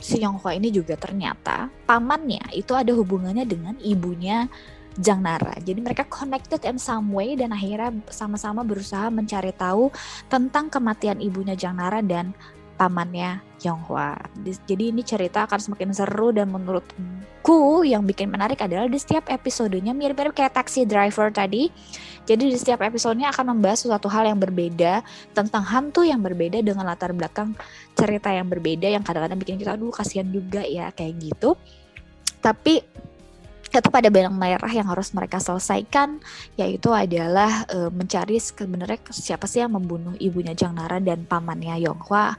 si 0.00 0.20
Yonghua 0.24 0.56
ini 0.56 0.72
juga 0.72 0.96
ternyata 0.96 1.68
pamannya 1.84 2.52
itu 2.52 2.72
ada 2.76 2.92
hubungannya 2.92 3.44
dengan 3.48 3.76
ibunya 3.80 4.48
Jang 4.96 5.20
Nara. 5.20 5.52
Jadi 5.60 5.80
mereka 5.84 6.08
connected 6.08 6.64
in 6.64 6.80
some 6.80 7.12
way 7.12 7.36
dan 7.36 7.52
akhirnya 7.52 7.92
sama-sama 8.08 8.64
berusaha 8.64 9.12
mencari 9.12 9.52
tahu 9.52 9.92
tentang 10.32 10.72
kematian 10.72 11.20
ibunya 11.20 11.52
Jang 11.52 11.76
Nara 11.76 12.00
dan 12.00 12.32
pamannya 12.76 13.40
Yonghua. 13.64 14.20
Jadi 14.68 14.92
ini 14.92 15.00
cerita 15.00 15.48
akan 15.48 15.56
semakin 15.56 15.96
seru 15.96 16.28
dan 16.28 16.52
menurutku 16.52 17.82
yang 17.88 18.04
bikin 18.04 18.28
menarik 18.28 18.60
adalah 18.60 18.84
di 18.84 19.00
setiap 19.00 19.32
episodenya 19.32 19.96
mirip-mirip 19.96 20.36
kayak 20.36 20.60
Taxi 20.60 20.84
Driver 20.84 21.32
tadi. 21.32 21.72
Jadi 22.28 22.52
di 22.52 22.56
setiap 22.58 22.84
episodenya 22.84 23.32
akan 23.32 23.56
membahas 23.56 23.86
sesuatu 23.86 24.12
hal 24.12 24.28
yang 24.28 24.36
berbeda 24.36 25.00
tentang 25.32 25.64
hantu 25.64 26.04
yang 26.04 26.20
berbeda 26.20 26.60
dengan 26.60 26.84
latar 26.84 27.16
belakang 27.16 27.56
cerita 27.96 28.28
yang 28.34 28.50
berbeda 28.50 28.92
yang 28.92 29.00
kadang-kadang 29.00 29.40
bikin 29.40 29.56
kita 29.56 29.78
aduh 29.78 29.94
kasihan 29.94 30.28
juga 30.28 30.60
ya 30.66 30.92
kayak 30.92 31.16
gitu. 31.32 31.56
Tapi 32.44 32.84
itu 33.66 33.88
pada 33.90 34.08
benang 34.08 34.34
merah 34.34 34.70
yang 34.70 34.86
harus 34.88 35.10
mereka 35.12 35.42
selesaikan 35.42 36.22
yaitu 36.54 36.94
adalah 36.94 37.66
e, 37.66 37.90
mencari 37.90 38.38
sebenarnya 38.38 39.02
siapa 39.10 39.44
sih 39.44 39.60
yang 39.60 39.74
membunuh 39.74 40.14
ibunya 40.22 40.54
Jang 40.54 40.78
Nara 40.78 41.02
dan 41.02 41.26
pamannya 41.26 41.82
Yonghua. 41.82 42.38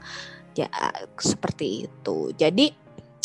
Ya 0.58 0.66
seperti 1.14 1.86
itu. 1.86 2.34
Jadi 2.34 2.74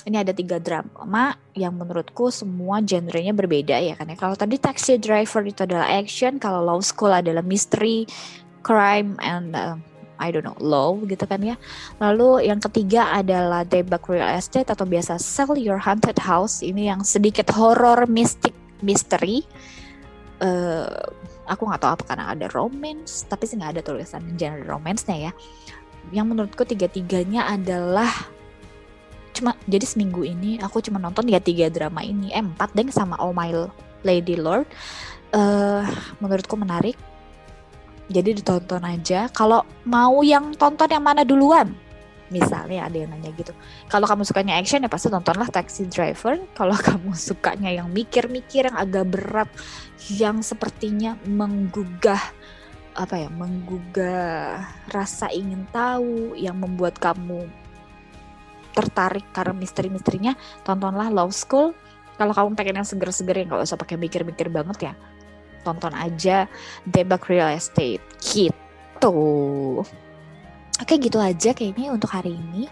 ini 0.03 0.17
ada 0.19 0.35
tiga 0.35 0.59
drama 0.59 1.33
yang 1.55 1.79
menurutku 1.79 2.27
semua 2.29 2.83
genrenya 2.83 3.31
berbeda 3.31 3.79
ya 3.79 3.95
kan 3.95 4.11
ya. 4.11 4.17
Kalau 4.19 4.35
tadi 4.35 4.59
Taxi 4.59 4.99
Driver 4.99 5.41
itu 5.47 5.63
adalah 5.63 5.87
action 5.89 6.37
kalau 6.37 6.61
Law 6.61 6.83
School 6.83 7.15
adalah 7.15 7.41
mystery 7.41 8.05
crime 8.61 9.15
and 9.23 9.55
uh, 9.55 9.79
I 10.19 10.29
don't 10.29 10.45
know 10.45 10.57
low 10.61 11.01
gitu 11.05 11.25
kan 11.25 11.41
ya. 11.41 11.55
Lalu 11.97 12.47
yang 12.49 12.61
ketiga 12.61 13.09
adalah 13.13 13.65
Debug 13.65 14.05
Real 14.09 14.29
Estate 14.37 14.69
atau 14.69 14.85
biasa 14.85 15.17
Sell 15.17 15.57
Your 15.57 15.81
Haunted 15.81 16.19
House 16.21 16.61
ini 16.61 16.89
yang 16.89 17.01
sedikit 17.01 17.49
horror 17.53 18.05
mistik 18.05 18.53
misteri. 18.83 19.45
Uh, 20.43 20.89
aku 21.47 21.67
nggak 21.67 21.81
tahu 21.81 21.91
apa 21.95 22.03
karena 22.03 22.25
ada 22.35 22.51
romance 22.51 23.23
tapi 23.31 23.47
sih 23.47 23.55
nggak 23.55 23.79
ada 23.79 23.81
tulisan 23.83 24.23
genre 24.35 24.65
romance-nya 24.67 25.29
ya. 25.29 25.31
Yang 26.11 26.25
menurutku 26.35 26.63
tiga-tiganya 26.67 27.47
adalah 27.47 28.11
cuma 29.33 29.57
jadi 29.65 29.81
seminggu 29.83 30.21
ini 30.21 30.61
aku 30.61 30.77
cuma 30.85 31.01
nonton 31.01 31.25
ya 31.25 31.41
tiga 31.41 31.65
drama 31.73 32.05
ini 32.05 32.29
eh 32.29 32.43
empat 32.45 32.69
deh 32.77 32.85
sama 32.93 33.17
Oh 33.17 33.33
My 33.33 33.49
Lady 34.05 34.37
Lord 34.37 34.69
uh, 35.33 35.81
menurutku 36.21 36.53
menarik 36.53 36.95
jadi 38.13 38.37
ditonton 38.37 38.85
aja. 38.85 39.25
Kalau 39.33 39.65
mau 39.89 40.21
yang 40.21 40.53
tonton 40.53 40.87
yang 40.87 41.01
mana 41.01 41.25
duluan? 41.25 41.73
Misalnya 42.29 42.89
ada 42.89 42.97
yang 42.97 43.13
nanya 43.13 43.29
gitu. 43.33 43.53
Kalau 43.89 44.05
kamu 44.09 44.25
sukanya 44.25 44.57
action 44.57 44.81
ya 44.81 44.89
pasti 44.89 45.09
tontonlah 45.09 45.49
Taxi 45.49 45.89
Driver. 45.89 46.37
Kalau 46.53 46.77
kamu 46.87 47.13
sukanya 47.17 47.73
yang 47.73 47.89
mikir-mikir 47.89 48.69
yang 48.69 48.77
agak 48.77 49.09
berat, 49.09 49.49
yang 50.13 50.45
sepertinya 50.45 51.17
menggugah 51.25 52.21
apa 52.93 53.25
ya, 53.25 53.29
menggugah 53.33 54.61
rasa 54.93 55.33
ingin 55.33 55.65
tahu 55.73 56.37
yang 56.37 56.57
membuat 56.61 57.01
kamu 57.01 57.49
tertarik 58.73 59.25
karena 59.33 59.53
misteri-misterinya, 59.53 60.33
tontonlah 60.65 61.09
Law 61.09 61.29
School. 61.29 61.73
Kalau 62.17 62.33
kamu 62.33 62.53
pengen 62.53 62.77
yang 62.81 62.87
seger-seger 62.87 63.41
ya 63.41 63.43
nggak 63.49 63.65
usah 63.65 63.77
pakai 63.77 63.97
mikir-mikir 63.97 64.45
banget 64.53 64.93
ya 64.93 64.93
tonton 65.63 65.95
aja 65.95 66.45
Debak 66.83 67.25
Real 67.31 67.55
Estate 67.55 68.03
gitu. 68.19 69.81
Oke 70.81 70.93
gitu 70.99 71.17
aja 71.17 71.55
kayaknya 71.55 71.95
untuk 71.95 72.11
hari 72.11 72.35
ini. 72.35 72.67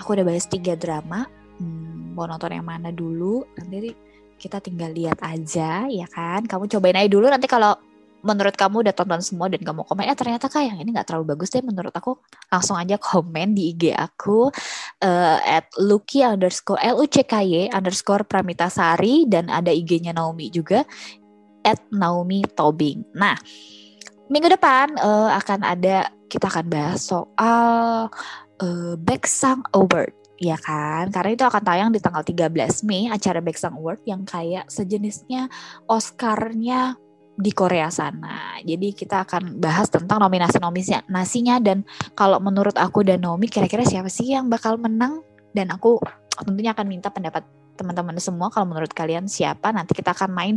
Aku 0.00 0.12
udah 0.12 0.24
bahas 0.24 0.44
tiga 0.44 0.76
drama. 0.76 1.24
Hmm, 1.60 2.16
mau 2.16 2.24
nonton 2.28 2.52
yang 2.52 2.64
mana 2.64 2.92
dulu? 2.92 3.44
Nanti 3.56 3.92
kita 4.40 4.60
tinggal 4.60 4.92
lihat 4.92 5.20
aja 5.20 5.88
ya 5.88 6.06
kan. 6.08 6.44
Kamu 6.44 6.68
cobain 6.68 6.96
aja 6.96 7.08
dulu 7.08 7.28
nanti 7.28 7.48
kalau 7.48 7.76
menurut 8.20 8.52
kamu 8.52 8.84
udah 8.84 8.94
tonton 8.94 9.22
semua 9.24 9.48
dan 9.48 9.64
kamu 9.64 9.80
komen 9.88 10.04
eh 10.04 10.16
ternyata 10.16 10.52
kak 10.52 10.60
yang 10.60 10.76
ini 10.76 10.92
nggak 10.92 11.08
terlalu 11.08 11.32
bagus 11.36 11.48
deh 11.52 11.64
menurut 11.64 11.92
aku 11.92 12.20
langsung 12.52 12.76
aja 12.76 13.00
komen 13.00 13.56
di 13.56 13.72
IG 13.72 13.96
aku 13.96 14.52
uh, 15.00 15.38
at 15.40 15.72
Lucky 15.80 16.20
underscore 16.20 16.80
L 16.84 17.00
U 17.00 17.08
C 17.08 17.24
K 17.24 17.40
Y 17.40 17.72
underscore 17.72 18.28
Pramitasari 18.28 19.24
dan 19.24 19.48
ada 19.48 19.72
IG-nya 19.72 20.12
Naomi 20.12 20.52
juga 20.52 20.84
at 21.64 21.80
Naomi 21.92 22.44
Tobing. 22.56 23.04
Nah, 23.16 23.36
minggu 24.30 24.48
depan 24.50 24.96
uh, 25.00 25.34
akan 25.36 25.60
ada 25.66 26.10
kita 26.30 26.46
akan 26.46 26.66
bahas 26.70 27.02
soal 27.02 28.08
uh, 28.62 28.94
Baeksang 28.96 29.66
Award 29.74 30.14
ya 30.40 30.56
kan? 30.56 31.12
Karena 31.12 31.36
itu 31.36 31.44
akan 31.44 31.62
tayang 31.62 31.90
di 31.92 32.00
tanggal 32.00 32.24
13 32.24 32.88
Mei 32.88 33.12
acara 33.12 33.44
Baeksang 33.44 33.76
Award 33.76 34.00
yang 34.08 34.24
kayak 34.24 34.70
sejenisnya 34.72 35.52
Oscar-nya 35.84 36.96
di 37.40 37.52
Korea 37.56 37.88
sana. 37.88 38.60
Jadi 38.60 38.92
kita 38.92 39.24
akan 39.24 39.60
bahas 39.60 39.88
tentang 39.88 40.20
nominasi-nominasinya 40.20 41.08
nasinya 41.08 41.56
dan 41.56 41.82
kalau 42.12 42.36
menurut 42.38 42.76
aku 42.76 43.00
dan 43.00 43.24
Naomi 43.24 43.48
kira-kira 43.48 43.82
siapa 43.82 44.12
sih 44.12 44.32
yang 44.36 44.52
bakal 44.52 44.76
menang 44.76 45.24
dan 45.56 45.72
aku 45.72 45.96
tentunya 46.44 46.76
akan 46.76 46.86
minta 46.86 47.08
pendapat 47.08 47.42
teman-teman 47.80 48.20
semua 48.20 48.52
kalau 48.52 48.68
menurut 48.68 48.92
kalian 48.92 49.24
siapa 49.24 49.72
nanti 49.72 49.96
kita 49.96 50.12
akan 50.12 50.30
main 50.36 50.54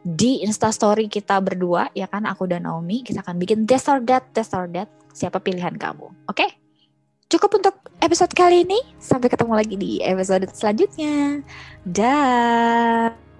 di 0.00 0.40
instastory 0.40 1.12
kita 1.12 1.36
berdua 1.44 1.92
ya 1.92 2.08
kan? 2.08 2.24
Aku 2.24 2.48
dan 2.48 2.64
Naomi 2.64 3.04
kita 3.04 3.20
akan 3.20 3.36
bikin 3.36 3.68
test 3.68 3.92
or 3.92 4.00
that 4.08 4.24
test 4.32 4.56
or 4.56 4.64
that 4.72 4.88
siapa 5.12 5.36
pilihan 5.44 5.76
kamu 5.76 6.08
oke? 6.08 6.32
Okay? 6.32 6.62
cukup 7.32 7.64
untuk 7.64 7.76
episode 8.04 8.28
kali 8.36 8.60
ini 8.68 8.76
sampai 9.00 9.32
ketemu 9.32 9.56
lagi 9.56 9.76
di 9.80 10.04
episode 10.04 10.44
selanjutnya. 10.52 11.40
Dah 11.88 13.31